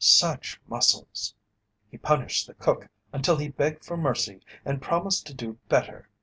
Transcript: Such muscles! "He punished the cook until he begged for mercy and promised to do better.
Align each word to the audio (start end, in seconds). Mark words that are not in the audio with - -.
Such 0.03 0.59
muscles! 0.67 1.35
"He 1.91 1.99
punished 1.99 2.47
the 2.47 2.55
cook 2.55 2.89
until 3.13 3.35
he 3.35 3.49
begged 3.49 3.85
for 3.85 3.95
mercy 3.97 4.41
and 4.65 4.81
promised 4.81 5.27
to 5.27 5.33
do 5.35 5.59
better. 5.69 6.09